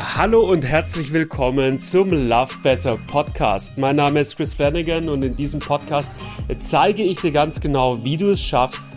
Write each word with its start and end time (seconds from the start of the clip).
Hallo 0.00 0.42
und 0.42 0.64
herzlich 0.64 1.12
willkommen 1.12 1.80
zum 1.80 2.10
Love 2.28 2.54
Better 2.62 2.96
Podcast. 3.08 3.78
Mein 3.78 3.96
Name 3.96 4.20
ist 4.20 4.36
Chris 4.36 4.54
Flanagan 4.54 5.08
und 5.08 5.24
in 5.24 5.34
diesem 5.34 5.58
Podcast 5.58 6.12
zeige 6.60 7.02
ich 7.02 7.20
dir 7.20 7.32
ganz 7.32 7.60
genau, 7.60 8.04
wie 8.04 8.16
du 8.16 8.30
es 8.30 8.40
schaffst, 8.40 8.88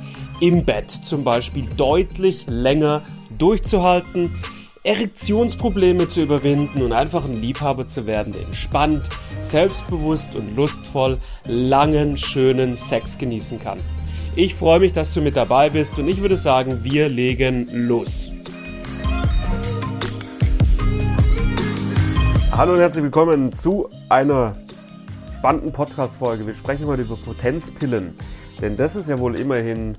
im 0.42 0.64
Bett 0.64 0.92
zum 0.92 1.24
Beispiel 1.24 1.66
deutlich 1.76 2.46
länger 2.48 3.02
durchzuhalten, 3.36 4.32
Erektionsprobleme 4.84 6.08
zu 6.08 6.22
überwinden 6.22 6.84
und 6.84 6.94
einfach 6.94 7.26
ein 7.26 7.42
Liebhaber 7.42 7.88
zu 7.88 8.06
werden, 8.06 8.34
der 8.34 8.44
entspannt, 8.44 9.10
selbstbewusst 9.42 10.36
und 10.36 10.56
lustvoll 10.56 11.18
langen, 11.46 12.16
schönen 12.16 12.78
Sex 12.78 13.18
genießen 13.18 13.60
kann. 13.60 13.80
Ich 14.36 14.54
freue 14.54 14.80
mich, 14.80 14.94
dass 14.94 15.16
du 15.16 15.22
mit 15.22 15.36
dabei 15.36 15.72
bist 15.72 15.98
und 15.98 16.08
ich 16.08 16.22
würde 16.22 16.38
sagen, 16.38 16.84
wir 16.84 17.10
legen 17.10 17.68
los. 17.72 18.32
Hallo 22.52 22.74
und 22.74 22.80
herzlich 22.80 23.06
willkommen 23.06 23.54
zu 23.54 23.90
einer 24.10 24.58
spannenden 25.38 25.72
Podcast-Folge. 25.72 26.46
Wir 26.46 26.54
sprechen 26.54 26.86
heute 26.86 27.04
über 27.04 27.16
Potenzpillen, 27.16 28.14
denn 28.62 28.76
das 28.76 28.98
ist 28.98 29.08
ja 29.08 29.20
wohl 29.20 29.40
immerhin 29.40 29.98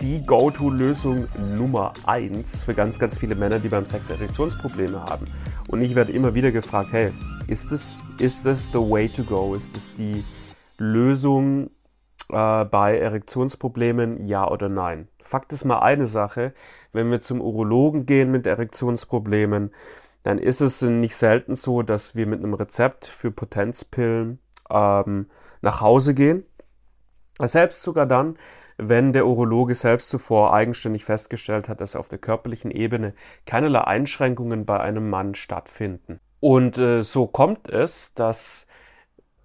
die 0.00 0.24
Go-To-Lösung 0.24 1.26
Nummer 1.56 1.92
1 2.06 2.62
für 2.62 2.74
ganz, 2.74 3.00
ganz 3.00 3.18
viele 3.18 3.34
Männer, 3.34 3.58
die 3.58 3.68
beim 3.68 3.84
Sex 3.84 4.10
Erektionsprobleme 4.10 5.02
haben. 5.02 5.26
Und 5.66 5.82
ich 5.82 5.96
werde 5.96 6.12
immer 6.12 6.36
wieder 6.36 6.52
gefragt, 6.52 6.92
hey, 6.92 7.10
ist 7.48 7.72
das, 7.72 7.98
ist 8.20 8.46
das 8.46 8.68
the 8.72 8.78
way 8.78 9.08
to 9.08 9.24
go? 9.24 9.56
Ist 9.56 9.74
das 9.74 9.92
die 9.92 10.22
Lösung 10.78 11.70
äh, 12.30 12.64
bei 12.64 12.96
Erektionsproblemen, 12.96 14.28
ja 14.28 14.48
oder 14.48 14.68
nein? 14.68 15.08
Fakt 15.20 15.52
ist 15.52 15.64
mal 15.64 15.80
eine 15.80 16.06
Sache, 16.06 16.54
wenn 16.92 17.10
wir 17.10 17.20
zum 17.20 17.40
Urologen 17.40 18.06
gehen 18.06 18.30
mit 18.30 18.46
Erektionsproblemen, 18.46 19.72
dann 20.22 20.38
ist 20.38 20.60
es 20.60 20.82
nicht 20.82 21.16
selten 21.16 21.54
so, 21.54 21.82
dass 21.82 22.16
wir 22.16 22.26
mit 22.26 22.40
einem 22.40 22.54
Rezept 22.54 23.06
für 23.06 23.30
Potenzpillen 23.30 24.38
ähm, 24.70 25.30
nach 25.60 25.80
Hause 25.80 26.14
gehen. 26.14 26.44
Selbst 27.40 27.82
sogar 27.82 28.06
dann, 28.06 28.36
wenn 28.78 29.12
der 29.12 29.26
Urologe 29.26 29.74
selbst 29.74 30.08
zuvor 30.08 30.52
eigenständig 30.52 31.04
festgestellt 31.04 31.68
hat, 31.68 31.80
dass 31.80 31.96
auf 31.96 32.08
der 32.08 32.18
körperlichen 32.18 32.70
Ebene 32.70 33.14
keinerlei 33.46 33.80
Einschränkungen 33.80 34.66
bei 34.66 34.80
einem 34.80 35.08
Mann 35.08 35.34
stattfinden. 35.34 36.20
Und 36.40 36.78
äh, 36.78 37.02
so 37.02 37.26
kommt 37.26 37.68
es, 37.68 38.14
dass 38.14 38.66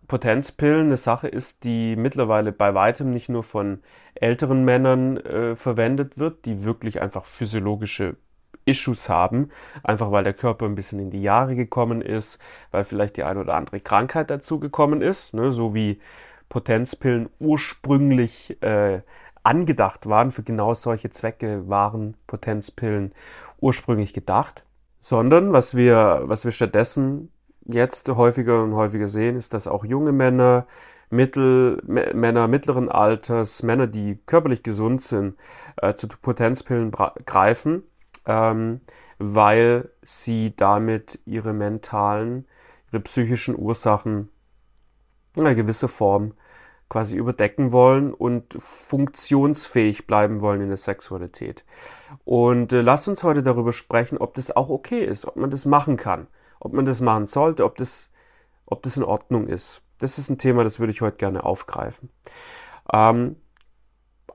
Potenzpillen 0.08 0.88
eine 0.88 0.98
Sache 0.98 1.28
ist, 1.28 1.64
die 1.64 1.96
mittlerweile 1.96 2.52
bei 2.52 2.74
weitem 2.76 3.12
nicht 3.12 3.30
nur 3.30 3.44
von 3.44 3.82
älteren 4.16 4.64
Männern 4.64 5.18
äh, 5.18 5.56
verwendet 5.56 6.20
wird, 6.20 6.46
die 6.46 6.64
wirklich 6.64 7.02
einfach 7.02 7.26
physiologische 7.26 8.18
Issues 8.66 9.10
haben, 9.10 9.50
einfach 9.84 10.12
weil 10.12 10.24
der 10.24 10.34
Körper 10.34 10.66
ein 10.66 10.76
bisschen 10.76 11.00
in 11.00 11.10
die 11.10 11.22
Jahre 11.22 11.56
gekommen 11.56 12.02
ist, 12.02 12.40
weil 12.72 12.84
vielleicht 12.84 13.18
die 13.18 13.24
eine 13.24 13.40
oder 13.40 13.56
andere 13.56 13.80
Krankheit 13.80 14.30
dazu 14.30 14.60
gekommen 14.60 15.02
ist, 15.02 15.34
ne, 15.34 15.52
so 15.52 15.74
wie 15.74 16.00
Potenzpillen 16.50 17.30
ursprünglich 17.40 18.62
äh, 18.62 19.02
angedacht 19.44 20.08
waren, 20.08 20.32
für 20.32 20.44
genau 20.44 20.74
solche 20.74 21.10
Zwecke 21.10 21.68
waren 21.68 22.16
Potenzpillen 22.28 23.14
ursprünglich 23.60 24.14
gedacht, 24.14 24.64
sondern 25.02 25.52
was 25.52 25.76
wir, 25.76 26.22
was 26.26 26.46
wir 26.46 26.52
stattdessen 26.52 27.30
jetzt 27.66 28.08
häufiger 28.10 28.64
und 28.64 28.74
häufiger 28.74 29.08
sehen, 29.08 29.36
ist, 29.36 29.54
dass 29.54 29.68
auch 29.68 29.86
junge 29.86 30.12
Männer, 30.12 30.66
Mittel, 31.10 31.82
Männer 31.86 32.48
mittleren 32.48 32.90
Alters, 32.90 33.62
Männer, 33.62 33.88
die 33.88 34.20
körperlich 34.26 34.64
gesund 34.64 35.02
sind, 35.02 35.36
äh, 35.78 35.94
zu 35.94 36.08
Potenzpillen 36.08 36.92
greifen 37.26 37.84
ähm, 38.26 38.82
weil 39.20 39.90
sie 40.02 40.56
damit 40.56 41.20
ihre 41.26 41.54
mentalen, 41.54 42.46
ihre 42.92 43.02
psychischen 43.02 43.58
Ursachen 43.58 44.30
in 45.36 45.46
einer 45.46 45.56
gewissen 45.56 45.90
Form 45.90 46.34
quasi 46.90 47.16
überdecken 47.16 47.72
wollen 47.72 48.14
und 48.14 48.54
funktionsfähig 48.56 50.06
bleiben 50.06 50.42
wollen 50.42 50.62
in 50.62 50.68
der 50.68 50.78
Sexualität. 50.78 51.64
Und 52.24 52.72
äh, 52.72 52.82
lasst 52.82 53.08
uns 53.08 53.24
heute 53.24 53.42
darüber 53.42 53.74
sprechen, 53.74 54.20
ob 54.20 54.36
das 54.36 54.56
auch 54.56 54.70
okay 54.70 55.04
ist, 55.04 55.26
ob 55.26 55.36
man 55.36 55.50
das 55.50 55.66
machen 55.66 55.98
kann, 55.98 56.28
ob 56.60 56.74
man 56.74 56.86
das 56.86 57.02
machen 57.02 57.26
sollte, 57.26 57.66
ob 57.66 57.78
das, 57.78 58.12
ob 58.68 58.84
das 58.84 58.98
in 58.98 59.04
Ordnung 59.04 59.48
ist. 59.48 59.82
Das 59.98 60.20
ist 60.20 60.30
ein 60.30 60.38
Thema, 60.38 60.64
das 60.64 60.80
würde 60.80 60.92
ich 60.92 61.02
heute 61.02 61.18
gerne 61.18 61.44
aufgreifen. 61.44 62.10
Ähm, 62.92 63.38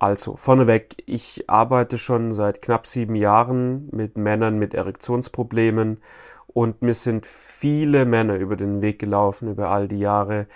also, 0.01 0.37
vorneweg, 0.37 0.97
ich 1.07 1.49
arbeite 1.51 1.99
schon 1.99 2.33
seit 2.33 2.63
knapp 2.63 2.87
sieben 2.87 3.15
Jahren 3.15 3.89
mit 3.91 4.17
Männern 4.17 4.59
mit 4.59 4.75
Erektionsproblemen 4.75 6.01
und 6.47 6.83
mir 6.83 6.95
sind 6.95 7.27
viele 7.27 8.05
Männer 8.05 8.37
über 8.37 8.57
den 8.57 8.81
Weg 8.83 8.99
gelaufen 8.99 9.51
über 9.51 9.71
all 9.71 9.89
die 9.89 9.99
Jahre, 9.99 10.47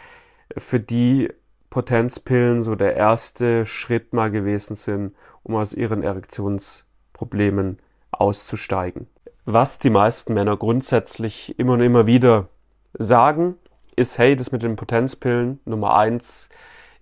für 0.56 0.80
die 0.80 1.28
Potenzpillen 1.70 2.60
so 2.60 2.74
der 2.74 2.96
erste 2.96 3.64
Schritt 3.64 4.12
mal 4.12 4.30
gewesen 4.30 4.76
sind, 4.76 5.14
um 5.42 5.56
aus 5.56 5.72
ihren 5.72 6.02
Erektionsproblemen 6.02 7.78
auszusteigen. 8.10 9.06
Was 9.44 9.78
die 9.78 9.90
meisten 9.90 10.34
Männer 10.34 10.56
grundsätzlich 10.56 11.58
immer 11.58 11.72
und 11.72 11.80
immer 11.80 12.06
wieder 12.06 12.48
sagen, 12.94 13.56
ist, 13.96 14.18
hey, 14.18 14.36
das 14.36 14.52
mit 14.52 14.62
den 14.62 14.76
Potenzpillen 14.76 15.60
Nummer 15.64 15.96
eins 15.96 16.48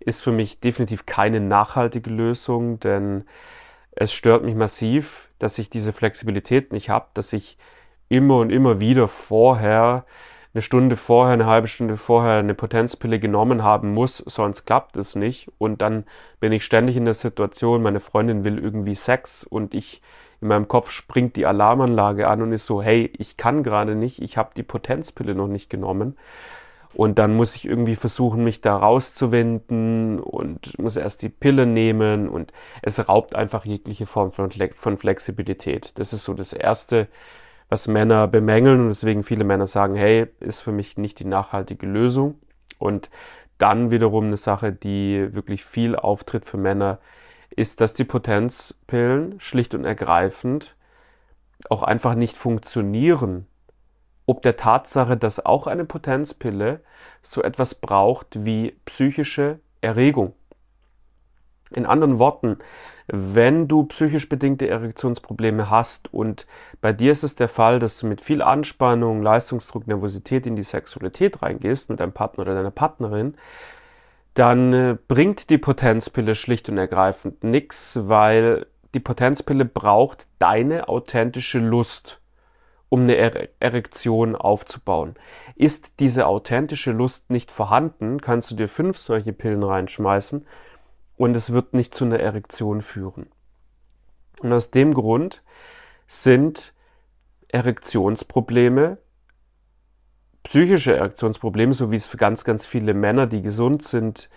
ist 0.00 0.22
für 0.22 0.33
mich 0.33 0.61
definitiv 0.61 1.06
keine 1.06 1.41
nachhaltige 1.41 2.11
Lösung, 2.11 2.81
denn 2.81 3.25
es 3.93 4.12
stört 4.12 4.44
mich 4.44 4.55
massiv, 4.55 5.28
dass 5.38 5.59
ich 5.59 5.71
diese 5.71 5.93
Flexibilität 5.93 6.72
nicht 6.72 6.91
habe, 6.91 7.06
dass 7.15 7.33
ich 7.33 7.59
immer 8.09 8.39
und 8.39 8.50
immer 8.50 8.81
wieder 8.81 9.09
vorher, 9.09 10.05
eine 10.53 10.62
Stunde 10.62 10.97
vorher, 10.97 11.34
eine 11.34 11.47
halbe 11.47 11.69
Stunde 11.69 11.97
vorher 11.97 12.39
eine 12.39 12.55
Potenzpille 12.55 13.21
genommen 13.21 13.62
haben 13.62 13.94
muss, 13.94 14.19
sonst 14.19 14.65
klappt 14.65 14.97
es 14.97 15.15
nicht. 15.15 15.50
Und 15.59 15.81
dann 15.81 16.05
bin 16.41 16.50
ich 16.53 16.65
ständig 16.65 16.97
in 16.97 17.05
der 17.05 17.15
Situation, 17.15 17.83
meine 17.83 18.00
Freundin 18.00 18.43
will 18.43 18.59
irgendwie 18.59 18.97
Sex 18.97 19.44
und 19.44 19.75
ich 19.75 20.03
in 20.41 20.49
meinem 20.49 20.69
Kopf 20.69 20.91
springt 20.91 21.37
die 21.37 21.47
Alarmanlage 21.47 22.27
an 22.27 22.43
und 22.43 22.53
ist 22.53 22.66
so, 22.66 22.83
hey, 22.83 23.12
ich 23.19 23.37
kann 23.37 23.62
gerade 23.62 23.94
nicht, 23.94 24.22
ich 24.22 24.37
habe 24.37 24.50
die 24.56 24.62
Potenzpille 24.62 25.34
noch 25.34 25.49
nicht 25.49 25.69
genommen. 25.69 26.16
Und 26.93 27.19
dann 27.19 27.34
muss 27.37 27.55
ich 27.55 27.67
irgendwie 27.67 27.95
versuchen, 27.95 28.43
mich 28.43 28.61
da 28.61 28.77
rauszuwinden 28.77 30.19
und 30.19 30.78
muss 30.78 30.97
erst 30.97 31.23
die 31.23 31.28
Pille 31.28 31.65
nehmen 31.65 32.28
und 32.28 32.53
es 32.83 33.09
raubt 33.09 33.37
einfach 33.37 33.65
jegliche 33.65 34.06
Form 34.06 34.33
von, 34.33 34.51
Flexibilität. 34.51 35.99
Das 35.99 36.12
ist 36.12 36.25
so 36.25 36.34
das 36.34 36.53
Erste, 36.53 37.06
was 37.69 37.87
Männer 37.87 38.27
bemängeln 38.27 38.81
und 38.81 38.89
deswegen 38.89 39.23
viele 39.23 39.45
Männer 39.45 39.69
sagen, 39.69 39.95
hey, 39.95 40.27
ist 40.41 40.62
für 40.62 40.73
mich 40.73 40.99
nicht 40.99 41.21
die 41.21 41.25
nachhaltige 41.25 41.87
Lösung. 41.87 42.41
Und 42.78 43.09
dann 43.59 43.91
wiederum 43.93 44.27
eine 44.27 44.37
Sache, 44.37 44.72
die 44.72 45.33
wirklich 45.33 45.65
viel 45.65 45.95
auftritt 45.95 46.45
für 46.45 46.57
Männer, 46.57 46.99
ist, 47.55 47.81
dass 47.81 47.95
die 47.95 48.05
Potenzpillen 48.05 49.39
schlicht 49.39 49.75
und 49.75 49.84
ergreifend 49.84 50.75
auch 51.69 51.83
einfach 51.83 52.15
nicht 52.15 52.37
funktionieren 52.37 53.47
ob 54.31 54.43
der 54.43 54.55
Tatsache, 54.55 55.17
dass 55.17 55.45
auch 55.45 55.67
eine 55.67 55.85
Potenzpille 55.85 56.83
so 57.21 57.43
etwas 57.43 57.75
braucht 57.75 58.45
wie 58.45 58.77
psychische 58.85 59.59
Erregung. 59.81 60.35
In 61.75 61.85
anderen 61.85 62.21
Worten, 62.21 62.59
wenn 63.09 63.67
du 63.67 63.83
psychisch 63.87 64.29
bedingte 64.29 64.69
Erektionsprobleme 64.69 65.69
hast 65.69 66.15
und 66.15 66.47
bei 66.81 66.93
dir 66.93 67.11
ist 67.11 67.25
es 67.25 67.35
der 67.35 67.49
Fall, 67.49 67.81
dass 67.81 67.99
du 67.99 68.07
mit 68.07 68.21
viel 68.21 68.41
Anspannung, 68.41 69.21
Leistungsdruck, 69.21 69.89
Nervosität 69.89 70.47
in 70.47 70.55
die 70.55 70.63
Sexualität 70.63 71.43
reingehst 71.43 71.91
mit 71.91 71.99
deinem 71.99 72.13
Partner 72.13 72.43
oder 72.43 72.55
deiner 72.55 72.71
Partnerin, 72.71 73.35
dann 74.35 74.73
äh, 74.73 74.97
bringt 75.09 75.51
die 75.51 75.59
Potenzpille 75.59 76.37
schlicht 76.37 76.69
und 76.69 76.79
ergreifend 76.79 77.43
nichts, 77.43 77.99
weil 78.05 78.67
die 78.95 79.01
Potenzpille 79.01 79.65
braucht 79.65 80.29
deine 80.39 80.89
authentische 80.89 81.59
Lust 81.59 82.20
um 82.91 83.03
eine 83.03 83.16
Erektion 83.60 84.37
aufzubauen. 84.37 85.15
Ist 85.54 86.01
diese 86.01 86.27
authentische 86.27 86.91
Lust 86.92 87.31
nicht 87.31 87.51
vorhanden, 87.51 88.21
kannst 88.21 88.51
du 88.51 88.57
dir 88.57 88.69
fünf 88.69 88.98
solche 88.98 89.33
Pillen 89.33 89.63
reinschmeißen 89.63 90.47
und 91.16 91.34
es 91.34 91.53
wird 91.53 91.72
nicht 91.72 91.95
zu 91.95 92.04
einer 92.04 92.21
Erektion 92.21 92.83
führen. 92.83 93.31
Und 94.42 94.53
aus 94.53 94.71
dem 94.71 94.92
Grund 94.92 95.42
sind 96.07 96.75
Erektionsprobleme, 97.48 98.98
psychische 100.42 100.97
Erektionsprobleme, 100.97 101.75
so 101.75 101.92
wie 101.92 101.97
es 101.97 102.09
für 102.09 102.16
ganz, 102.16 102.45
ganz 102.45 102.66
viele 102.66 102.92
Männer, 102.92 103.27
die 103.27 103.42
gesund 103.42 103.84
sind, 103.84 104.28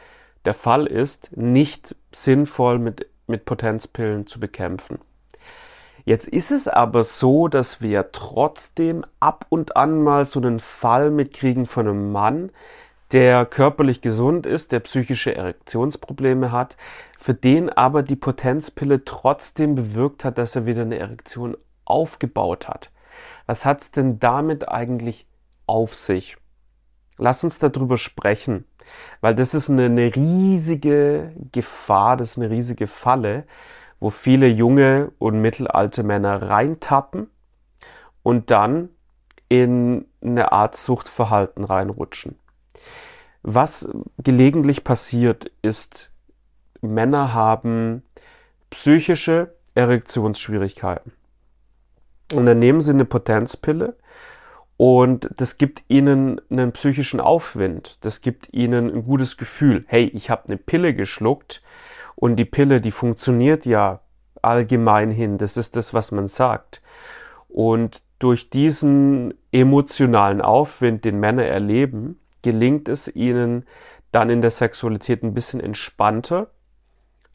der 0.46 0.54
Fall 0.54 0.86
ist, 0.86 1.36
nicht 1.36 1.96
sinnvoll 2.12 2.78
mit, 2.78 3.08
mit 3.26 3.46
Potenzpillen 3.46 4.28
zu 4.28 4.40
bekämpfen. 4.40 5.00
Jetzt 6.06 6.28
ist 6.28 6.52
es 6.52 6.68
aber 6.68 7.04
so, 7.04 7.48
dass 7.48 7.82
wir 7.82 8.12
trotzdem 8.12 9.06
ab 9.20 9.46
und 9.50 9.78
an 9.78 10.04
mal 10.04 10.26
so 10.26 10.40
einen 10.40 10.60
Fall 10.60 11.12
mitkriegen 11.12 11.66
von 11.66 11.88
einem 11.88 12.12
Mann, 12.12 12.52
der 13.14 13.46
körperlich 13.46 14.02
gesund 14.02 14.46
ist, 14.46 14.72
der 14.72 14.82
psychische 14.82 15.36
Erektionsprobleme 15.36 16.52
hat, 16.52 16.76
für 17.18 17.34
den 17.34 17.70
aber 17.70 18.04
die 18.04 18.16
Potenzpille 18.16 19.06
trotzdem 19.06 19.76
bewirkt 19.76 20.26
hat, 20.26 20.38
dass 20.38 20.56
er 20.56 20.66
wieder 20.66 20.82
eine 20.82 20.98
Erektion 20.98 21.56
aufgebaut 21.86 22.68
hat. 22.68 22.90
Was 23.46 23.66
hat 23.66 23.82
es 23.82 23.92
denn 23.92 24.20
damit 24.20 24.68
eigentlich 24.68 25.28
auf 25.68 25.96
sich? 25.96 26.38
Lass 27.18 27.44
uns 27.44 27.60
darüber 27.60 27.98
sprechen, 27.98 28.66
weil 29.22 29.36
das 29.36 29.54
ist 29.54 29.70
eine, 29.70 29.86
eine 29.86 30.14
riesige 30.16 31.32
Gefahr, 31.52 32.18
das 32.18 32.32
ist 32.32 32.38
eine 32.40 32.50
riesige 32.50 32.88
Falle, 32.88 33.46
wo 34.04 34.10
viele 34.10 34.48
junge 34.48 35.14
und 35.18 35.40
mittelalte 35.40 36.04
Männer 36.04 36.42
reintappen 36.42 37.30
und 38.22 38.52
dann 38.52 38.90
in 39.48 40.08
eine 40.22 40.52
Art 40.52 40.76
Suchtverhalten 40.76 41.64
reinrutschen. 41.64 42.38
Was 43.44 43.90
gelegentlich 44.18 44.84
passiert, 44.84 45.50
ist, 45.62 46.12
Männer 46.82 47.34
haben 47.34 48.04
psychische 48.72 49.56
Erektionsschwierigkeiten. 49.74 51.14
Und 52.34 52.46
dann 52.46 52.60
nehmen 52.60 52.82
sie 52.82 52.92
eine 52.92 53.06
Potenzpille 53.06 53.96
und 54.76 55.30
das 55.38 55.58
gibt 55.58 55.82
ihnen 55.88 56.42
einen 56.50 56.74
psychischen 56.74 57.22
Aufwind. 57.22 58.00
Das 58.02 58.20
gibt 58.20 58.54
ihnen 58.54 58.94
ein 58.94 59.06
gutes 59.06 59.38
Gefühl. 59.38 59.86
Hey, 59.88 60.08
ich 60.14 60.30
habe 60.30 60.44
eine 60.50 60.58
Pille 60.58 60.94
geschluckt 60.94 61.62
und 62.16 62.36
die 62.38 62.46
Pille, 62.46 62.82
die 62.82 62.92
funktioniert 62.92 63.66
ja 63.66 64.02
allgemein 64.42 65.12
hin. 65.12 65.38
Das 65.38 65.58
ist 65.58 65.76
das, 65.76 65.94
was 65.94 66.12
man 66.12 66.28
sagt. 66.28 66.82
Und 67.48 68.02
durch 68.20 68.50
diesen 68.50 69.34
emotionalen 69.52 70.42
Aufwind, 70.42 71.06
den 71.06 71.20
Männer 71.20 71.46
erleben, 71.46 72.20
gelingt 72.42 72.90
es 72.90 73.14
ihnen 73.14 73.66
dann 74.12 74.30
in 74.30 74.42
der 74.42 74.52
Sexualität 74.52 75.24
ein 75.24 75.34
bisschen 75.34 75.60
entspannter 75.60 76.52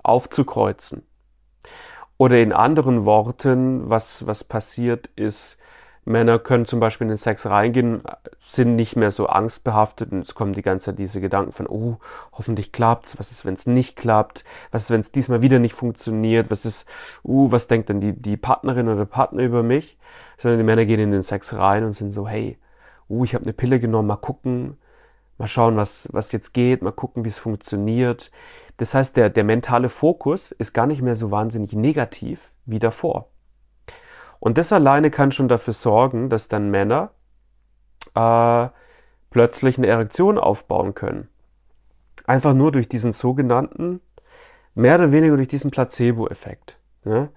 aufzukreuzen. 0.03 1.03
Oder 2.17 2.41
in 2.41 2.53
anderen 2.53 3.05
Worten, 3.05 3.89
was, 3.91 4.27
was 4.27 4.45
passiert 4.45 5.09
ist, 5.17 5.59
Männer 6.09 6.39
können 6.39 6.67
zum 6.67 6.81
Beispiel 6.81 7.05
in 7.05 7.11
den 7.11 7.19
Sex 7.19 7.47
reingehen, 7.47 8.03
sind 8.39 8.75
nicht 8.77 8.97
mehr 8.97 9.11
so 9.11 9.27
angstbehaftet 9.27 10.11
und 10.11 10.21
es 10.21 10.35
kommen 10.35 10.53
die 10.53 10.63
ganze 10.63 10.87
Zeit 10.87 10.99
diese 10.99 11.21
Gedanken 11.21 11.53
von, 11.53 11.67
oh, 11.67 11.99
hoffentlich 12.33 12.73
klappt's, 12.73 13.19
was 13.19 13.31
ist, 13.31 13.45
wenn 13.45 13.55
es 13.55 13.67
nicht 13.67 13.97
klappt, 13.97 14.45
was 14.71 14.85
ist, 14.85 14.91
wenn 14.91 15.01
es 15.01 15.13
diesmal 15.13 15.43
wieder 15.43 15.59
nicht 15.59 15.75
funktioniert, 15.75 16.51
was 16.51 16.65
ist, 16.65 16.89
uh, 17.25 17.53
was 17.53 17.69
denkt 17.69 17.89
denn 17.91 18.01
die, 18.01 18.13
die 18.13 18.37
Partnerin 18.37 18.89
oder 18.89 19.05
Partner 19.05 19.43
über 19.43 19.63
mich, 19.63 19.99
sondern 20.37 20.59
die 20.59 20.65
Männer 20.65 20.87
gehen 20.87 21.01
in 21.01 21.13
den 21.13 21.23
Sex 21.23 21.55
rein 21.55 21.85
und 21.85 21.93
sind 21.93 22.11
so, 22.11 22.27
hey, 22.27 22.59
uh, 23.09 23.25
ich 23.25 23.35
habe 23.35 23.45
eine 23.45 23.53
Pille 23.53 23.79
genommen, 23.79 24.09
mal 24.09 24.17
gucken, 24.17 24.79
mal 25.37 25.47
schauen, 25.47 25.77
was, 25.77 26.09
was 26.13 26.33
jetzt 26.33 26.53
geht, 26.53 26.83
mal 26.83 26.93
gucken, 26.93 27.25
wie 27.25 27.29
es 27.29 27.39
funktioniert. 27.39 28.31
Das 28.79 28.95
heißt, 28.95 29.17
der, 29.17 29.31
der 29.31 29.45
mentale 29.45 29.89
Fokus 29.89 30.53
ist 30.53 30.73
gar 30.73 30.87
nicht 30.87 31.03
mehr 31.03 31.17
so 31.17 31.31
wahnsinnig 31.31 31.73
negativ 31.73 32.51
wie 32.65 32.79
davor. 32.79 33.29
Und 34.41 34.59
das 34.59 34.73
alleine 34.73 35.11
kann 35.11 35.33
schon 35.33 35.49
dafür 35.49 35.73
sorgen, 35.75 36.29
dass 36.29 36.49
dann 36.49 36.71
Männer 36.71 37.11
äh, 38.15 38.69
plötzlich 39.31 39.79
eine 39.79 39.89
Erektion 39.89 40.39
aufbauen 40.39 40.95
können. 40.95 41.29
Einfach 42.27 42.55
nur 42.55 42.73
durch 42.73 42.89
diesen 42.89 43.13
sogenannten, 43.13 44.01
mehr 44.75 44.97
oder 44.97 45.13
weniger 45.13 45.37
durch 45.37 45.49
diesen 45.49 45.71
Placebo-Effekt. 45.71 46.79
Ne? 47.05 47.31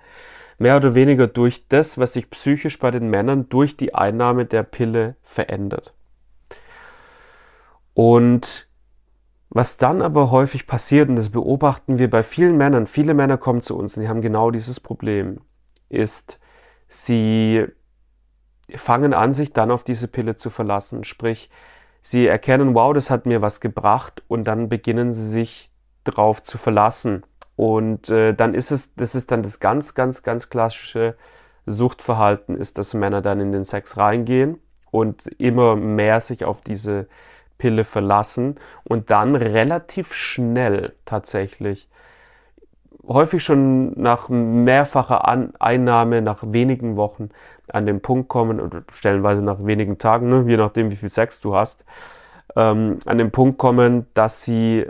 Mehr 0.57 0.77
oder 0.77 0.93
weniger 0.93 1.27
durch 1.27 1.67
das, 1.69 1.97
was 1.97 2.13
sich 2.13 2.29
psychisch 2.29 2.77
bei 2.77 2.91
den 2.91 3.09
Männern 3.09 3.49
durch 3.49 3.77
die 3.77 3.95
Einnahme 3.95 4.45
der 4.45 4.63
Pille 4.63 5.15
verändert. 5.23 5.95
Und 7.93 8.69
was 9.49 9.77
dann 9.77 10.01
aber 10.01 10.31
häufig 10.31 10.67
passiert, 10.67 11.09
und 11.09 11.15
das 11.17 11.29
beobachten 11.29 11.99
wir 11.99 12.09
bei 12.09 12.23
vielen 12.23 12.57
Männern, 12.57 12.87
viele 12.87 13.13
Männer 13.13 13.37
kommen 13.37 13.61
zu 13.61 13.77
uns 13.77 13.97
und 13.97 14.03
die 14.03 14.09
haben 14.09 14.21
genau 14.21 14.51
dieses 14.51 14.79
Problem, 14.79 15.41
ist, 15.89 16.39
sie 16.91 17.65
fangen 18.75 19.13
an, 19.13 19.33
sich 19.33 19.53
dann 19.53 19.71
auf 19.71 19.83
diese 19.83 20.07
Pille 20.07 20.35
zu 20.35 20.49
verlassen. 20.49 21.03
Sprich, 21.03 21.49
sie 22.01 22.27
erkennen, 22.27 22.75
wow, 22.75 22.93
das 22.93 23.09
hat 23.09 23.25
mir 23.25 23.41
was 23.41 23.61
gebracht 23.61 24.23
und 24.27 24.43
dann 24.43 24.69
beginnen 24.69 25.13
sie 25.13 25.27
sich 25.27 25.71
drauf 26.03 26.43
zu 26.43 26.57
verlassen. 26.57 27.23
Und 27.55 28.09
äh, 28.09 28.33
dann 28.33 28.53
ist 28.53 28.71
es, 28.71 28.93
das 28.95 29.15
ist 29.15 29.31
dann 29.31 29.43
das 29.43 29.59
ganz, 29.59 29.93
ganz, 29.93 30.23
ganz 30.23 30.49
klassische 30.49 31.15
Suchtverhalten, 31.65 32.57
ist, 32.57 32.77
dass 32.77 32.93
Männer 32.93 33.21
dann 33.21 33.39
in 33.39 33.51
den 33.51 33.63
Sex 33.63 33.97
reingehen 33.97 34.59
und 34.89 35.27
immer 35.39 35.75
mehr 35.75 36.19
sich 36.19 36.43
auf 36.43 36.61
diese 36.61 37.07
Pille 37.57 37.85
verlassen 37.85 38.59
und 38.83 39.11
dann 39.11 39.35
relativ 39.35 40.13
schnell 40.13 40.95
tatsächlich, 41.05 41.87
häufig 43.07 43.43
schon 43.43 43.99
nach 43.99 44.29
mehrfacher 44.29 45.27
An 45.27 45.53
Einnahme, 45.59 46.21
nach 46.21 46.43
wenigen 46.45 46.95
Wochen 46.95 47.29
an 47.67 47.85
den 47.85 48.01
Punkt 48.01 48.29
kommen 48.29 48.59
oder 48.59 48.83
stellenweise 48.91 49.41
nach 49.41 49.63
wenigen 49.65 49.97
Tagen, 49.97 50.29
ne, 50.29 50.43
je 50.47 50.57
nachdem 50.57 50.91
wie 50.91 50.95
viel 50.95 51.09
Sex 51.09 51.39
du 51.41 51.55
hast, 51.55 51.85
ähm, 52.55 52.99
an 53.05 53.17
den 53.17 53.31
Punkt 53.31 53.57
kommen, 53.57 54.07
dass 54.13 54.43
sie 54.43 54.85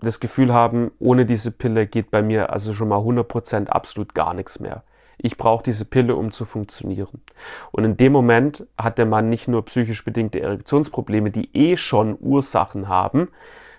das 0.00 0.20
Gefühl 0.20 0.52
haben, 0.52 0.90
ohne 0.98 1.24
diese 1.26 1.50
Pille 1.50 1.86
geht 1.86 2.10
bei 2.10 2.22
mir 2.22 2.52
also 2.52 2.74
schon 2.74 2.88
mal 2.88 2.98
100% 2.98 3.68
absolut 3.68 4.14
gar 4.14 4.34
nichts 4.34 4.60
mehr 4.60 4.82
ich 5.18 5.36
brauche 5.36 5.62
diese 5.62 5.84
Pille, 5.84 6.16
um 6.16 6.32
zu 6.32 6.44
funktionieren. 6.44 7.22
Und 7.70 7.84
in 7.84 7.96
dem 7.96 8.12
Moment 8.12 8.66
hat 8.76 8.98
der 8.98 9.06
Mann 9.06 9.28
nicht 9.28 9.48
nur 9.48 9.64
psychisch 9.64 10.04
bedingte 10.04 10.40
Erektionsprobleme, 10.40 11.30
die 11.30 11.48
eh 11.54 11.76
schon 11.76 12.16
Ursachen 12.20 12.88
haben, 12.88 13.28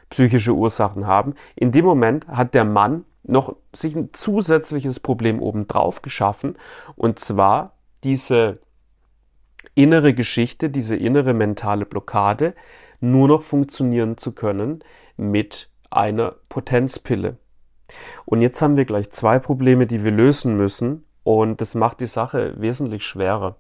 psychische 0.10 0.54
Ursachen 0.54 1.08
haben. 1.08 1.36
In 1.56 1.72
dem 1.72 1.86
Moment 1.86 2.28
hat 2.28 2.54
der 2.54 2.66
Mann 2.66 3.06
noch 3.24 3.56
sich 3.74 3.96
ein 3.96 4.14
zusätzliches 4.14 5.00
Problem 5.00 5.42
obendrauf 5.42 6.02
geschaffen, 6.02 6.58
und 6.96 7.20
zwar 7.20 7.74
diese 8.04 8.60
innere 9.74 10.14
Geschichte, 10.14 10.70
diese 10.70 10.96
innere 10.96 11.34
mentale 11.34 11.86
Blockade, 11.86 12.54
nur 13.00 13.28
noch 13.28 13.42
funktionieren 13.42 14.18
zu 14.18 14.32
können 14.32 14.84
mit 15.18 15.70
einer 15.90 16.36
Potenzpille. 16.50 17.38
Und 18.26 18.42
jetzt 18.42 18.62
haben 18.62 18.78
wir 18.78 18.86
gleich 18.86 19.12
zwei 19.12 19.40
Probleme, 19.40 19.88
die 19.88 20.04
wir 20.04 20.12
lösen 20.12 20.56
müssen, 20.56 21.06
und 21.24 21.60
das 21.60 21.74
macht 21.74 22.02
die 22.02 22.08
Sache 22.08 22.54
wesentlich 22.58 23.04
schwerer. 23.04 23.56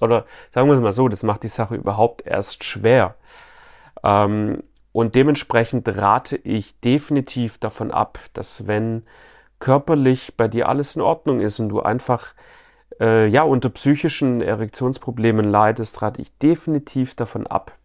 Oder 0.00 0.26
sagen 0.52 0.68
wir 0.68 0.74
es 0.74 0.82
mal 0.82 0.92
so, 0.92 1.08
das 1.08 1.22
macht 1.22 1.44
die 1.44 1.48
Sache 1.48 1.76
überhaupt 1.76 2.26
erst 2.26 2.64
schwer. 2.64 3.14
Ähm, 4.02 4.62
und 4.98 5.14
dementsprechend 5.14 5.88
rate 5.88 6.34
ich 6.38 6.80
definitiv 6.80 7.58
davon 7.58 7.92
ab, 7.92 8.18
dass 8.32 8.66
wenn 8.66 9.04
körperlich 9.60 10.36
bei 10.36 10.48
dir 10.48 10.68
alles 10.68 10.96
in 10.96 11.02
Ordnung 11.02 11.38
ist 11.40 11.60
und 11.60 11.68
du 11.68 11.80
einfach 11.80 12.34
äh, 12.98 13.28
ja 13.28 13.42
unter 13.42 13.68
psychischen 13.68 14.40
Erektionsproblemen 14.40 15.44
leidest, 15.44 16.02
rate 16.02 16.20
ich 16.20 16.36
definitiv 16.38 17.14
davon 17.14 17.46
ab, 17.46 17.78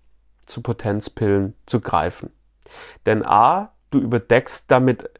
zu 0.48 0.64
Potenzpillen 0.64 1.54
zu 1.68 1.82
greifen. 1.82 2.32
Denn 3.06 3.24
a, 3.24 3.74
du 3.92 4.00
überdeckst 4.00 4.72
damit 4.72 5.12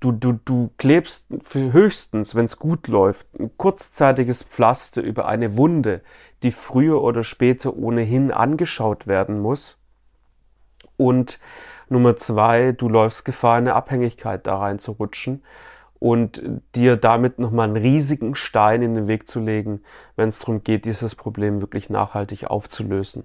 Du, 0.00 0.12
du, 0.12 0.38
du 0.44 0.70
klebst 0.76 1.28
höchstens, 1.52 2.34
wenn 2.34 2.44
es 2.44 2.58
gut 2.58 2.88
läuft, 2.88 3.26
ein 3.38 3.56
kurzzeitiges 3.56 4.42
Pflaster 4.42 5.02
über 5.02 5.26
eine 5.26 5.56
Wunde, 5.56 6.02
die 6.42 6.50
früher 6.50 7.02
oder 7.02 7.22
später 7.22 7.74
ohnehin 7.74 8.30
angeschaut 8.30 9.06
werden 9.06 9.40
muss. 9.40 9.78
Und 10.96 11.38
Nummer 11.88 12.16
zwei, 12.16 12.72
du 12.72 12.88
läufst 12.88 13.24
Gefahr, 13.24 13.56
eine 13.56 13.74
Abhängigkeit 13.74 14.46
da 14.46 14.58
reinzurutschen 14.58 15.42
und 15.98 16.42
dir 16.74 16.96
damit 16.96 17.38
nochmal 17.38 17.68
einen 17.68 17.76
riesigen 17.76 18.34
Stein 18.34 18.82
in 18.82 18.94
den 18.94 19.06
Weg 19.06 19.28
zu 19.28 19.40
legen, 19.40 19.82
wenn 20.16 20.28
es 20.28 20.38
darum 20.38 20.62
geht, 20.62 20.84
dieses 20.84 21.14
Problem 21.14 21.60
wirklich 21.60 21.90
nachhaltig 21.90 22.44
aufzulösen. 22.44 23.24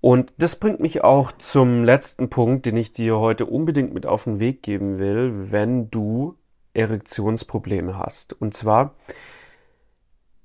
Und 0.00 0.32
das 0.38 0.56
bringt 0.56 0.80
mich 0.80 1.02
auch 1.02 1.32
zum 1.32 1.84
letzten 1.84 2.28
Punkt, 2.28 2.66
den 2.66 2.76
ich 2.76 2.92
dir 2.92 3.18
heute 3.18 3.46
unbedingt 3.46 3.94
mit 3.94 4.06
auf 4.06 4.24
den 4.24 4.38
Weg 4.38 4.62
geben 4.62 4.98
will, 4.98 5.50
wenn 5.50 5.90
du 5.90 6.36
Erektionsprobleme 6.74 7.98
hast. 7.98 8.34
Und 8.34 8.54
zwar 8.54 8.94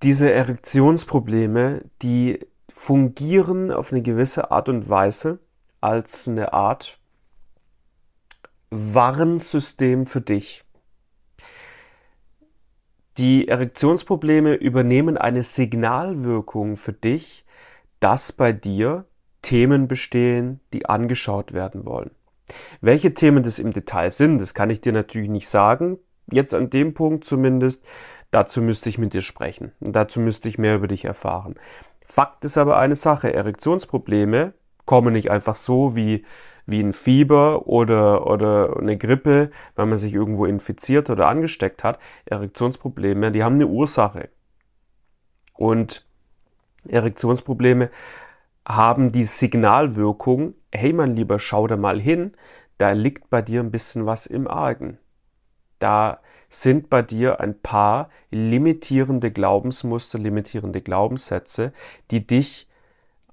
diese 0.03 0.31
Erektionsprobleme, 0.31 1.83
die 2.01 2.39
fungieren 2.73 3.71
auf 3.71 3.91
eine 3.91 4.01
gewisse 4.01 4.51
Art 4.51 4.69
und 4.69 4.89
Weise 4.89 5.39
als 5.81 6.27
eine 6.27 6.53
Art 6.53 6.99
Warnsystem 8.69 10.05
für 10.05 10.21
dich. 10.21 10.63
Die 13.17 13.49
Erektionsprobleme 13.49 14.53
übernehmen 14.53 15.17
eine 15.17 15.43
Signalwirkung 15.43 16.77
für 16.77 16.93
dich, 16.93 17.45
dass 17.99 18.31
bei 18.31 18.53
dir 18.53 19.05
Themen 19.41 19.87
bestehen, 19.87 20.61
die 20.71 20.85
angeschaut 20.85 21.51
werden 21.51 21.85
wollen. 21.85 22.11
Welche 22.79 23.13
Themen 23.13 23.43
das 23.43 23.59
im 23.59 23.71
Detail 23.71 24.11
sind, 24.11 24.39
das 24.39 24.53
kann 24.53 24.69
ich 24.69 24.81
dir 24.81 24.93
natürlich 24.93 25.29
nicht 25.29 25.49
sagen, 25.49 25.97
jetzt 26.31 26.53
an 26.53 26.69
dem 26.69 26.93
Punkt 26.93 27.25
zumindest. 27.25 27.83
Dazu 28.31 28.61
müsste 28.61 28.87
ich 28.87 28.97
mit 28.97 29.13
dir 29.13 29.21
sprechen 29.21 29.73
und 29.81 29.93
dazu 29.93 30.21
müsste 30.21 30.47
ich 30.47 30.57
mehr 30.57 30.75
über 30.75 30.87
dich 30.87 31.03
erfahren. 31.03 31.55
Fakt 32.05 32.45
ist 32.45 32.57
aber 32.57 32.77
eine 32.77 32.95
Sache, 32.95 33.33
Erektionsprobleme 33.33 34.53
kommen 34.91 35.13
nicht 35.13 35.31
einfach 35.31 35.55
so 35.55 35.95
wie, 35.95 36.25
wie 36.65 36.81
ein 36.81 36.91
Fieber 36.91 37.65
oder, 37.65 38.27
oder 38.27 38.75
eine 38.77 38.97
Grippe, 38.97 39.49
weil 39.77 39.85
man 39.85 39.97
sich 39.97 40.13
irgendwo 40.13 40.43
infiziert 40.43 41.09
oder 41.09 41.29
angesteckt 41.29 41.85
hat. 41.85 41.97
Erektionsprobleme, 42.25 43.31
die 43.31 43.41
haben 43.41 43.55
eine 43.55 43.67
Ursache. 43.67 44.27
Und 45.53 46.05
Erektionsprobleme 46.89 47.89
haben 48.67 49.13
die 49.13 49.23
Signalwirkung, 49.23 50.55
hey 50.73 50.91
mein 50.91 51.15
Lieber, 51.15 51.39
schau 51.39 51.67
da 51.67 51.77
mal 51.77 52.01
hin, 52.01 52.33
da 52.77 52.91
liegt 52.91 53.29
bei 53.29 53.41
dir 53.41 53.61
ein 53.61 53.71
bisschen 53.71 54.05
was 54.05 54.25
im 54.25 54.45
Argen. 54.45 54.97
Da 55.79 56.19
sind 56.49 56.89
bei 56.89 57.01
dir 57.01 57.39
ein 57.39 57.57
paar 57.61 58.09
limitierende 58.29 59.31
Glaubensmuster, 59.31 60.19
limitierende 60.19 60.81
Glaubenssätze, 60.81 61.71
die 62.11 62.27
dich 62.27 62.67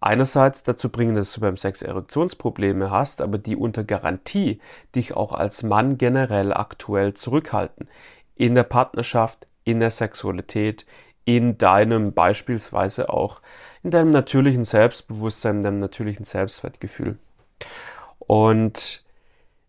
einerseits 0.00 0.64
dazu 0.64 0.90
bringen, 0.90 1.14
dass 1.14 1.32
du 1.32 1.40
beim 1.40 1.56
Sex 1.56 1.82
Erektionsprobleme 1.82 2.90
hast, 2.90 3.20
aber 3.20 3.38
die 3.38 3.56
unter 3.56 3.84
Garantie 3.84 4.60
dich 4.94 5.14
auch 5.14 5.32
als 5.32 5.62
Mann 5.62 5.98
generell 5.98 6.52
aktuell 6.52 7.14
zurückhalten. 7.14 7.88
In 8.36 8.54
der 8.54 8.62
Partnerschaft, 8.62 9.46
in 9.64 9.80
der 9.80 9.90
Sexualität, 9.90 10.86
in 11.24 11.58
deinem 11.58 12.14
beispielsweise 12.14 13.10
auch 13.10 13.42
in 13.82 13.90
deinem 13.90 14.10
natürlichen 14.10 14.64
Selbstbewusstsein, 14.64 15.56
in 15.56 15.62
deinem 15.62 15.78
natürlichen 15.78 16.24
Selbstwertgefühl. 16.24 17.18
Und 18.18 19.04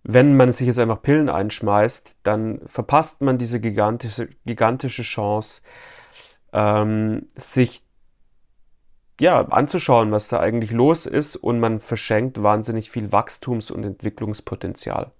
wenn 0.03 0.35
man 0.35 0.51
sich 0.51 0.67
jetzt 0.67 0.79
einfach 0.79 1.01
Pillen 1.01 1.29
einschmeißt, 1.29 2.15
dann 2.23 2.61
verpasst 2.65 3.21
man 3.21 3.37
diese 3.37 3.59
gigantische, 3.59 4.29
gigantische 4.45 5.03
Chance, 5.03 5.61
ähm, 6.53 7.27
sich 7.35 7.83
ja, 9.19 9.41
anzuschauen, 9.49 10.11
was 10.11 10.29
da 10.29 10.39
eigentlich 10.39 10.71
los 10.71 11.05
ist 11.05 11.35
und 11.35 11.59
man 11.59 11.79
verschenkt 11.79 12.41
wahnsinnig 12.41 12.89
viel 12.89 13.11
Wachstums- 13.11 13.71
und 13.71 13.83
Entwicklungspotenzial. 13.83 15.11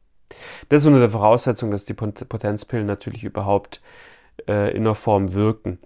Das 0.69 0.83
ist 0.83 0.87
unter 0.87 0.99
der 0.99 1.09
Voraussetzung, 1.09 1.71
dass 1.71 1.85
die 1.85 1.93
Potenzpillen 1.93 2.85
natürlich 2.85 3.23
überhaupt 3.23 3.81
äh, 4.47 4.75
in 4.75 4.83
der 4.83 4.95
Form 4.95 5.33
wirken. 5.33 5.79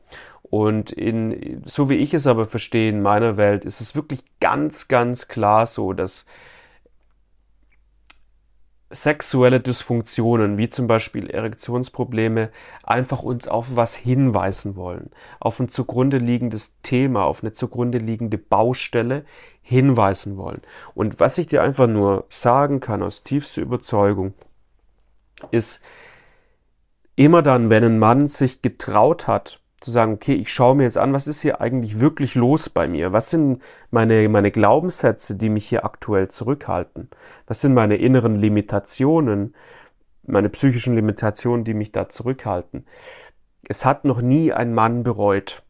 Und 0.43 0.91
in, 0.91 1.63
so 1.65 1.89
wie 1.89 1.95
ich 1.95 2.13
es 2.13 2.27
aber 2.27 2.45
verstehe 2.45 2.89
in 2.89 3.01
meiner 3.01 3.37
Welt, 3.37 3.65
ist 3.65 3.81
es 3.81 3.95
wirklich 3.95 4.23
ganz, 4.39 4.87
ganz 4.87 5.27
klar 5.27 5.65
so, 5.65 5.93
dass 5.93 6.25
sexuelle 8.93 9.59
Dysfunktionen, 9.59 10.57
wie 10.57 10.69
zum 10.69 10.87
Beispiel 10.87 11.29
Erektionsprobleme, 11.29 12.49
einfach 12.83 13.23
uns 13.23 13.47
auf 13.47 13.75
was 13.75 13.95
hinweisen 13.95 14.75
wollen, 14.75 15.09
auf 15.39 15.59
ein 15.59 15.69
zugrunde 15.69 16.17
liegendes 16.17 16.79
Thema, 16.81 17.23
auf 17.23 17.43
eine 17.43 17.53
zugrunde 17.53 17.97
liegende 17.97 18.37
Baustelle 18.37 19.25
hinweisen 19.61 20.37
wollen. 20.37 20.61
Und 20.93 21.19
was 21.19 21.37
ich 21.37 21.47
dir 21.47 21.63
einfach 21.63 21.87
nur 21.87 22.25
sagen 22.29 22.79
kann 22.79 23.03
aus 23.03 23.23
tiefster 23.23 23.61
Überzeugung, 23.61 24.33
ist, 25.51 25.83
immer 27.15 27.41
dann, 27.41 27.69
wenn 27.69 27.83
ein 27.83 27.99
Mann 27.99 28.27
sich 28.27 28.61
getraut 28.61 29.27
hat, 29.27 29.59
zu 29.83 29.91
sagen, 29.91 30.13
okay, 30.13 30.33
ich 30.33 30.51
schaue 30.51 30.75
mir 30.75 30.83
jetzt 30.83 30.97
an, 30.97 31.11
was 31.11 31.27
ist 31.27 31.41
hier 31.41 31.59
eigentlich 31.59 31.99
wirklich 31.99 32.35
los 32.35 32.69
bei 32.69 32.87
mir? 32.87 33.11
Was 33.11 33.29
sind 33.29 33.61
meine, 33.91 34.27
meine 34.29 34.49
Glaubenssätze, 34.49 35.35
die 35.35 35.49
mich 35.49 35.67
hier 35.67 35.83
aktuell 35.83 36.29
zurückhalten? 36.29 37.09
Was 37.47 37.59
sind 37.59 37.73
meine 37.73 37.97
inneren 37.97 38.35
Limitationen, 38.35 39.53
meine 40.25 40.47
psychischen 40.49 40.95
Limitationen, 40.95 41.65
die 41.65 41.73
mich 41.73 41.91
da 41.91 42.07
zurückhalten? 42.07 42.85
Es 43.67 43.83
hat 43.83 44.05
noch 44.05 44.21
nie 44.21 44.53
ein 44.53 44.73
Mann 44.73 45.03
bereut. 45.03 45.63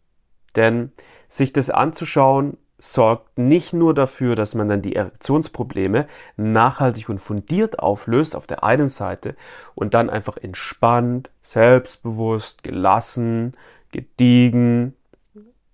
Denn 0.55 0.91
sich 1.27 1.51
das 1.51 1.71
anzuschauen, 1.71 2.57
sorgt 2.77 3.37
nicht 3.39 3.73
nur 3.73 3.95
dafür, 3.95 4.35
dass 4.35 4.53
man 4.53 4.69
dann 4.69 4.83
die 4.83 4.95
Erektionsprobleme 4.95 6.05
nachhaltig 6.35 7.09
und 7.09 7.19
fundiert 7.19 7.79
auflöst 7.79 8.35
auf 8.35 8.45
der 8.45 8.63
einen 8.63 8.89
Seite 8.89 9.35
und 9.73 9.95
dann 9.95 10.09
einfach 10.09 10.37
entspannt, 10.37 11.31
selbstbewusst, 11.41 12.61
gelassen, 12.61 13.55
gediegen, 13.93 14.93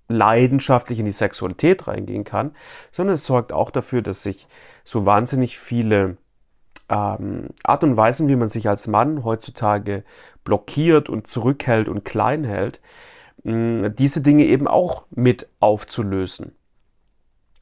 leidenschaftlich 0.08 1.00
in 1.00 1.06
die 1.06 1.12
Sexualität 1.12 1.88
reingehen 1.88 2.24
kann, 2.24 2.52
sondern 2.92 3.14
es 3.14 3.26
sorgt 3.26 3.54
auch 3.54 3.72
dafür, 3.72 4.02
dass 4.02 4.24
sich 4.24 4.48
so 4.84 5.06
wahnsinnig 5.06 5.58
viele 5.58 6.18
ähm, 6.90 7.50
Art 7.64 7.84
und 7.84 7.96
Weisen, 7.96 8.28
wie 8.28 8.36
man 8.36 8.50
sich 8.50 8.68
als 8.68 8.88
Mann 8.88 9.24
heutzutage 9.24 10.04
blockiert 10.44 11.10
und 11.10 11.28
zurückhält 11.28 11.88
und 11.88 12.06
klein 12.06 12.44
hält, 12.44 12.82
mh, 13.44 13.90
diese 13.90 14.22
Dinge 14.22 14.46
eben 14.46 14.68
auch 14.68 15.04
mit 15.12 15.48
aufzulösen. 15.60 16.56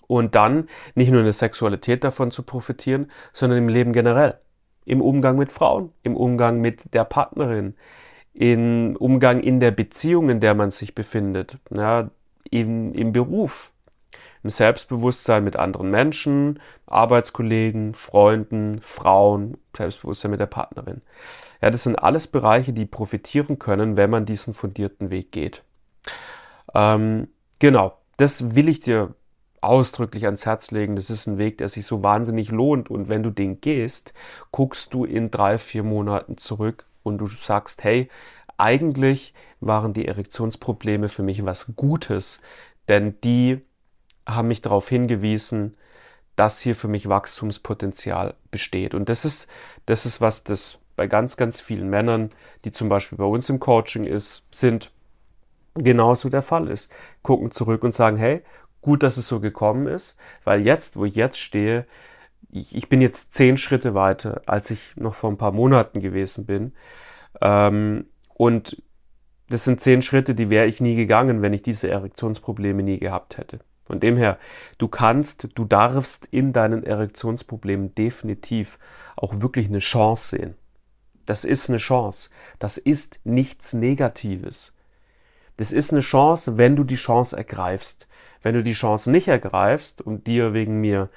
Und 0.07 0.35
dann 0.35 0.69
nicht 0.95 1.11
nur 1.11 1.19
in 1.19 1.25
der 1.25 1.33
Sexualität 1.33 2.05
davon 2.05 2.31
zu 2.31 2.43
profitieren, 2.43 3.11
sondern 3.33 3.59
im 3.59 3.67
Leben 3.67 3.91
generell. 3.91 4.39
Im 4.85 5.01
Umgang 5.01 5.37
mit 5.37 5.51
Frauen, 5.51 5.91
im 6.03 6.15
Umgang 6.15 6.61
mit 6.61 6.93
der 6.93 7.03
Partnerin, 7.03 7.75
im 8.37 8.95
Umgang 8.97 9.39
in 9.39 9.59
der 9.59 9.71
Beziehung, 9.71 10.29
in 10.29 10.39
der 10.39 10.53
man 10.53 10.69
sich 10.69 10.93
befindet, 10.93 11.57
ja, 11.71 12.11
im, 12.51 12.93
im 12.93 13.11
Beruf, 13.11 13.73
im 14.43 14.51
Selbstbewusstsein 14.51 15.43
mit 15.43 15.55
anderen 15.55 15.89
Menschen, 15.89 16.59
Arbeitskollegen, 16.85 17.95
Freunden, 17.95 18.79
Frauen, 18.79 19.57
Selbstbewusstsein 19.75 20.29
mit 20.29 20.39
der 20.39 20.45
Partnerin. 20.45 21.01
Ja, 21.63 21.71
das 21.71 21.83
sind 21.83 21.95
alles 21.95 22.27
Bereiche, 22.27 22.73
die 22.73 22.85
profitieren 22.85 23.57
können, 23.57 23.97
wenn 23.97 24.11
man 24.11 24.27
diesen 24.27 24.53
fundierten 24.53 25.09
Weg 25.09 25.31
geht. 25.31 25.63
Ähm, 26.75 27.29
genau, 27.57 27.97
das 28.17 28.55
will 28.55 28.69
ich 28.69 28.81
dir 28.81 29.15
ausdrücklich 29.61 30.25
ans 30.25 30.45
Herz 30.45 30.69
legen. 30.69 30.95
Das 30.95 31.09
ist 31.09 31.25
ein 31.25 31.39
Weg, 31.39 31.57
der 31.57 31.69
sich 31.69 31.87
so 31.87 32.03
wahnsinnig 32.03 32.51
lohnt. 32.51 32.91
Und 32.91 33.09
wenn 33.09 33.23
du 33.23 33.31
den 33.31 33.61
gehst, 33.61 34.13
guckst 34.51 34.93
du 34.93 35.05
in 35.05 35.31
drei, 35.31 35.57
vier 35.57 35.81
Monaten 35.81 36.37
zurück 36.37 36.86
und 37.07 37.17
du 37.17 37.27
sagst, 37.27 37.83
hey, 37.83 38.09
eigentlich 38.57 39.33
waren 39.59 39.93
die 39.93 40.07
Erektionsprobleme 40.07 41.09
für 41.09 41.23
mich 41.23 41.43
was 41.45 41.73
Gutes, 41.75 42.41
denn 42.89 43.19
die 43.21 43.61
haben 44.27 44.47
mich 44.47 44.61
darauf 44.61 44.89
hingewiesen, 44.89 45.77
dass 46.35 46.59
hier 46.59 46.75
für 46.75 46.87
mich 46.87 47.09
Wachstumspotenzial 47.09 48.35
besteht. 48.51 48.93
Und 48.93 49.09
das 49.09 49.25
ist, 49.25 49.47
das 49.85 50.05
ist 50.05 50.21
was, 50.21 50.43
das 50.43 50.79
bei 50.95 51.07
ganz, 51.07 51.37
ganz 51.37 51.61
vielen 51.61 51.89
Männern, 51.89 52.31
die 52.63 52.71
zum 52.71 52.89
Beispiel 52.89 53.17
bei 53.17 53.25
uns 53.25 53.49
im 53.49 53.59
Coaching 53.59 54.03
ist, 54.03 54.43
sind, 54.51 54.91
genauso 55.75 56.29
der 56.29 56.41
Fall 56.41 56.69
ist. 56.69 56.91
Gucken 57.21 57.51
zurück 57.51 57.83
und 57.83 57.93
sagen, 57.93 58.17
hey, 58.17 58.43
gut, 58.81 59.03
dass 59.03 59.17
es 59.17 59.27
so 59.27 59.39
gekommen 59.39 59.87
ist, 59.87 60.17
weil 60.43 60.65
jetzt, 60.65 60.97
wo 60.97 61.05
ich 61.05 61.15
jetzt 61.15 61.39
stehe, 61.39 61.85
ich, 62.49 62.75
ich 62.75 62.89
bin 62.89 63.01
jetzt 63.01 63.33
zehn 63.33 63.57
Schritte 63.57 63.93
weiter, 63.93 64.41
als 64.45 64.71
ich 64.71 64.95
noch 64.95 65.15
vor 65.15 65.29
ein 65.29 65.37
paar 65.37 65.51
Monaten 65.51 66.01
gewesen 66.01 66.45
bin. 66.45 66.73
Ähm, 67.41 68.05
und 68.33 68.81
das 69.49 69.63
sind 69.63 69.81
zehn 69.81 70.01
Schritte, 70.01 70.35
die 70.35 70.49
wäre 70.49 70.67
ich 70.67 70.81
nie 70.81 70.95
gegangen, 70.95 71.41
wenn 71.41 71.53
ich 71.53 71.61
diese 71.61 71.89
Erektionsprobleme 71.89 72.83
nie 72.83 72.99
gehabt 72.99 73.37
hätte. 73.37 73.59
Von 73.85 74.01
dem 74.01 74.17
her, 74.17 74.37
du 74.77 74.89
kannst, 74.89 75.47
du 75.55 75.63
darfst 75.63 76.27
in 76.31 76.51
deinen 76.51 76.83
Erektionsproblemen 76.83 77.95
definitiv 77.95 78.77
auch 79.15 79.39
wirklich 79.39 79.67
eine 79.67 79.79
Chance 79.79 80.35
sehen. 80.35 80.55
Das 81.25 81.45
ist 81.45 81.69
eine 81.69 81.77
Chance. 81.77 82.29
Das 82.59 82.77
ist 82.77 83.21
nichts 83.23 83.73
Negatives. 83.73 84.73
Das 85.55 85.71
ist 85.71 85.91
eine 85.91 86.01
Chance, 86.01 86.57
wenn 86.57 86.75
du 86.75 86.83
die 86.83 86.95
Chance 86.95 87.35
ergreifst. 87.37 88.07
Wenn 88.41 88.55
du 88.55 88.63
die 88.63 88.73
Chance 88.73 89.09
nicht 89.09 89.29
ergreifst 89.29 90.01
und 90.01 90.27
dir 90.27 90.53
wegen 90.53 90.81
mir 90.81 91.09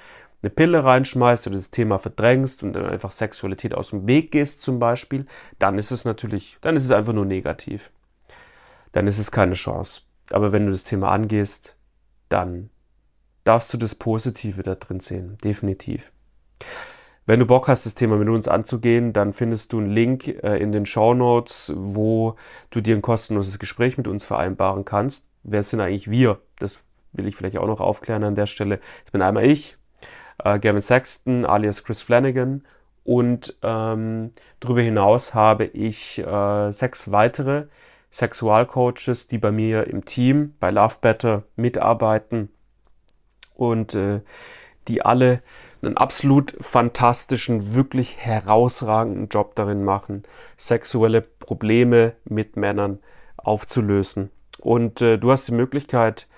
eine 0.43 0.51
Pille 0.51 0.85
reinschmeißt 0.85 1.47
oder 1.47 1.57
das 1.57 1.71
Thema 1.71 1.99
verdrängst 1.99 2.63
und 2.63 2.73
dann 2.73 2.87
einfach 2.87 3.13
Sexualität 3.13 3.75
aus 3.75 3.91
dem 3.91 4.07
Weg 4.07 4.33
gehst 4.33 4.63
zum 4.63 4.79
Beispiel, 4.79 5.27
dann 5.59 5.79
ist 5.79 5.91
es 5.91 6.05
natürlich, 6.05 6.57
dann 6.61 6.77
ist 6.77 6.85
es 6.85 6.91
einfach 6.91 7.13
nur 7.13 7.27
negativ. 7.27 7.91
Dann 8.93 9.07
ist 9.07 9.19
es 9.19 9.31
keine 9.31 9.55
Chance. 9.55 10.03
Aber 10.31 10.53
wenn 10.53 10.67
du 10.67 10.73
das 10.73 10.85
Thema 10.85 11.11
angehst, 11.11 11.77
dann 12.29 12.71
darfst 13.45 13.73
du 13.73 13.79
das 13.79 13.95
Positive 13.95 14.63
da 14.63 14.75
drin 14.75 15.01
sehen, 15.01 15.37
definitiv. 15.45 16.13
Wenn 17.27 17.39
du 17.39 17.47
Bock 17.47 17.69
hast, 17.69 17.87
das 17.87 17.95
Thema 17.95 18.17
mit 18.17 18.29
uns 18.29 18.49
anzugehen, 18.49 19.13
dann 19.13 19.33
findest 19.33 19.73
du 19.73 19.79
einen 19.79 19.91
Link 19.91 20.27
äh, 20.27 20.57
in 20.57 20.73
den 20.73 20.87
Show 20.87 21.15
Notes, 21.15 21.73
wo 21.77 22.35
du 22.71 22.81
dir 22.81 22.97
ein 22.97 23.03
kostenloses 23.03 23.59
Gespräch 23.59 23.97
mit 23.97 24.09
uns 24.09 24.25
vereinbaren 24.25 24.85
kannst. 24.85 25.27
Wer 25.43 25.63
sind 25.63 25.81
eigentlich 25.81 26.11
wir? 26.11 26.41
Das 26.59 26.81
will 27.13 27.27
ich 27.27 27.37
vielleicht 27.37 27.59
auch 27.59 27.67
noch 27.67 27.81
aufklären 27.81 28.25
an 28.25 28.35
der 28.35 28.47
Stelle. 28.47 28.81
Das 29.05 29.13
bin 29.13 29.23
einmal 29.23 29.45
ich, 29.45 29.77
äh, 30.45 30.59
Gavin 30.59 30.81
Sexton 30.81 31.45
alias 31.45 31.85
Chris 31.85 32.03
Flanagan 32.03 32.65
und 33.05 33.57
ähm, 33.63 34.33
darüber 34.61 34.83
hinaus 34.83 35.35
habe 35.35 35.65
ich 35.65 36.19
äh, 36.19 36.71
sechs 36.71 37.11
weitere 37.11 37.67
Sexualcoaches, 38.13 39.29
die 39.29 39.39
bei 39.39 39.53
mir 39.53 39.87
im 39.87 40.05
Team 40.05 40.55
bei 40.61 40.71
Love 40.71 40.97
Better 41.01 41.45
mitarbeiten 41.57 42.51
und 43.55 43.95
äh, 43.95 44.21
die 44.89 45.03
alle 45.03 45.43
einen 45.83 45.97
absolut 45.97 46.55
fantastischen, 46.61 47.75
wirklich 47.75 48.17
herausragenden 48.19 49.29
Job 49.29 49.55
darin 49.55 49.85
machen, 49.85 50.25
sexuelle 50.57 51.23
Probleme 51.23 52.15
mit 52.25 52.57
Männern 52.57 52.99
aufzulösen. 53.37 54.31
Und 54.61 55.01
äh, 55.01 55.17
du 55.17 55.31
hast 55.31 55.49
die 55.49 55.55
Möglichkeit, 55.55 56.29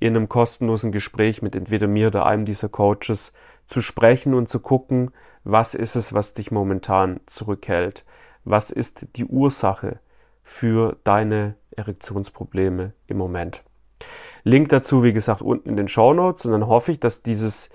in 0.00 0.16
einem 0.16 0.28
kostenlosen 0.28 0.92
Gespräch 0.92 1.42
mit 1.42 1.56
entweder 1.56 1.86
mir 1.86 2.08
oder 2.08 2.26
einem 2.26 2.44
dieser 2.44 2.68
Coaches 2.68 3.32
zu 3.66 3.80
sprechen 3.80 4.34
und 4.34 4.48
zu 4.48 4.60
gucken, 4.60 5.10
was 5.44 5.74
ist 5.74 5.96
es, 5.96 6.12
was 6.12 6.34
dich 6.34 6.50
momentan 6.50 7.20
zurückhält? 7.26 8.04
Was 8.44 8.70
ist 8.70 9.06
die 9.16 9.24
Ursache 9.24 10.00
für 10.42 10.96
deine 11.04 11.54
Erektionsprobleme 11.76 12.92
im 13.06 13.16
Moment? 13.16 13.62
Link 14.44 14.68
dazu, 14.70 15.02
wie 15.02 15.12
gesagt, 15.12 15.42
unten 15.42 15.68
in 15.68 15.76
den 15.76 15.88
Show 15.88 16.14
Notes. 16.14 16.44
Und 16.44 16.52
dann 16.52 16.66
hoffe 16.66 16.92
ich, 16.92 17.00
dass 17.00 17.22
dieses, 17.22 17.70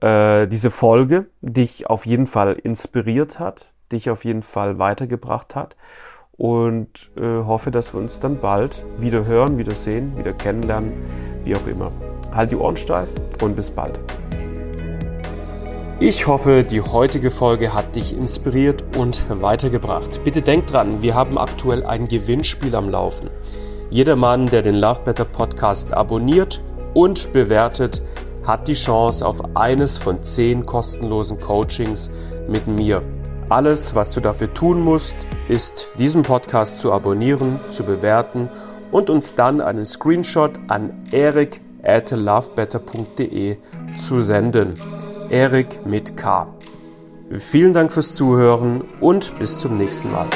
äh, 0.00 0.46
diese 0.46 0.70
Folge 0.70 1.26
dich 1.40 1.88
auf 1.88 2.06
jeden 2.06 2.26
Fall 2.26 2.54
inspiriert 2.54 3.38
hat, 3.38 3.72
dich 3.92 4.10
auf 4.10 4.24
jeden 4.24 4.42
Fall 4.42 4.78
weitergebracht 4.78 5.54
hat. 5.54 5.76
Und 6.40 7.10
äh, 7.18 7.44
hoffe, 7.44 7.70
dass 7.70 7.92
wir 7.92 8.00
uns 8.00 8.18
dann 8.18 8.40
bald 8.40 8.86
wieder 8.96 9.26
hören, 9.26 9.58
wieder 9.58 9.72
sehen, 9.72 10.16
wieder 10.16 10.32
kennenlernen, 10.32 10.90
wie 11.44 11.54
auch 11.54 11.66
immer. 11.66 11.90
Halt 12.32 12.50
die 12.50 12.56
Ohren 12.56 12.78
steif 12.78 13.08
und 13.42 13.56
bis 13.56 13.70
bald. 13.70 14.00
Ich 15.98 16.26
hoffe, 16.26 16.64
die 16.64 16.80
heutige 16.80 17.30
Folge 17.30 17.74
hat 17.74 17.94
dich 17.94 18.16
inspiriert 18.16 18.96
und 18.96 19.22
weitergebracht. 19.28 20.24
Bitte 20.24 20.40
denk 20.40 20.66
dran, 20.66 21.02
wir 21.02 21.14
haben 21.14 21.36
aktuell 21.36 21.84
ein 21.84 22.08
Gewinnspiel 22.08 22.74
am 22.74 22.88
Laufen. 22.88 23.28
Jeder 23.90 24.16
Mann, 24.16 24.46
der 24.46 24.62
den 24.62 24.76
Love 24.76 25.02
Better 25.04 25.26
Podcast 25.26 25.92
abonniert 25.92 26.62
und 26.94 27.34
bewertet, 27.34 28.00
hat 28.46 28.66
die 28.66 28.72
Chance 28.72 29.26
auf 29.26 29.56
eines 29.56 29.98
von 29.98 30.22
zehn 30.22 30.64
kostenlosen 30.64 31.38
Coachings 31.38 32.10
mit 32.48 32.66
mir. 32.66 33.02
Alles, 33.50 33.96
was 33.96 34.14
du 34.14 34.20
dafür 34.20 34.54
tun 34.54 34.80
musst, 34.80 35.16
ist 35.48 35.90
diesen 35.98 36.22
Podcast 36.22 36.80
zu 36.80 36.92
abonnieren, 36.92 37.58
zu 37.72 37.82
bewerten 37.82 38.48
und 38.92 39.10
uns 39.10 39.34
dann 39.34 39.60
einen 39.60 39.84
Screenshot 39.84 40.52
an 40.68 41.02
erik 41.10 41.60
at 41.82 42.12
lovebetter.de 42.12 43.56
zu 43.96 44.20
senden. 44.20 44.74
Erik 45.30 45.84
mit 45.84 46.16
K. 46.16 46.46
Vielen 47.32 47.72
Dank 47.72 47.92
fürs 47.92 48.14
Zuhören 48.14 48.84
und 49.00 49.36
bis 49.40 49.58
zum 49.58 49.78
nächsten 49.78 50.12
Mal. 50.12 50.26